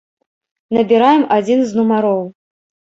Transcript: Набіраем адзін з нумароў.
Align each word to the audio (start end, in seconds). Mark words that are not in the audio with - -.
Набіраем 0.79 1.23
адзін 1.39 1.59
з 1.67 1.71
нумароў. 1.83 2.23